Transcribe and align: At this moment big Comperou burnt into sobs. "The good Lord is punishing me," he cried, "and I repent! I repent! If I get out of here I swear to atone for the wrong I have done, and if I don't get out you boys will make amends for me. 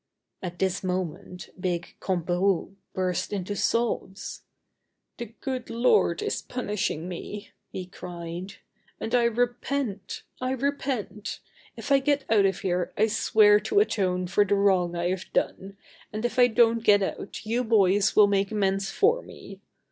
At 0.41 0.57
this 0.57 0.83
moment 0.83 1.49
big 1.59 1.95
Comperou 1.99 2.73
burnt 2.91 3.31
into 3.31 3.55
sobs. 3.55 4.41
"The 5.19 5.25
good 5.41 5.69
Lord 5.69 6.23
is 6.23 6.41
punishing 6.41 7.07
me," 7.07 7.51
he 7.71 7.85
cried, 7.85 8.55
"and 8.99 9.13
I 9.13 9.25
repent! 9.25 10.23
I 10.39 10.53
repent! 10.53 11.39
If 11.77 11.91
I 11.91 11.99
get 11.99 12.25
out 12.31 12.47
of 12.47 12.61
here 12.61 12.91
I 12.97 13.05
swear 13.05 13.59
to 13.59 13.79
atone 13.79 14.25
for 14.25 14.43
the 14.43 14.55
wrong 14.55 14.95
I 14.95 15.09
have 15.11 15.31
done, 15.33 15.77
and 16.11 16.25
if 16.25 16.39
I 16.39 16.47
don't 16.47 16.83
get 16.83 17.03
out 17.03 17.45
you 17.45 17.63
boys 17.63 18.15
will 18.15 18.25
make 18.25 18.49
amends 18.49 18.89
for 18.89 19.21
me. 19.21 19.61